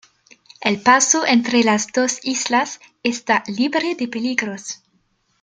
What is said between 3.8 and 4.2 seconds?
de